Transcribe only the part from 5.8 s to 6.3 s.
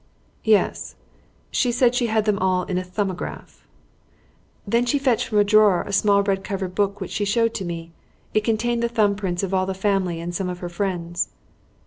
a small